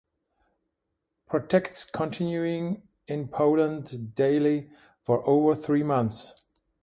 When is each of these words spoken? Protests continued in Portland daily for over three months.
Protests 1.27 1.85
continued 1.91 2.81
in 3.07 3.27
Portland 3.27 4.15
daily 4.15 4.71
for 5.03 5.23
over 5.29 5.53
three 5.53 5.83
months. 5.83 6.43